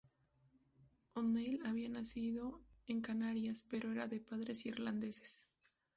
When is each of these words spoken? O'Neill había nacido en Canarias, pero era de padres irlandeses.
O'Neill 1.13 1.61
había 1.67 1.87
nacido 1.87 2.59
en 2.87 3.01
Canarias, 3.01 3.67
pero 3.69 3.91
era 3.91 4.07
de 4.07 4.19
padres 4.19 4.65
irlandeses. 4.65 5.45